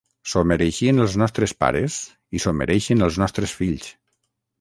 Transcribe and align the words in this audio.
S'ho 0.29 0.41
mereixien 0.51 1.01
els 1.03 1.17
nostres 1.21 1.53
pares 1.63 1.97
i 2.39 2.41
s'ho 2.45 2.53
mereixen 2.61 3.07
els 3.09 3.19
nostres 3.25 3.55
fills. 3.61 3.93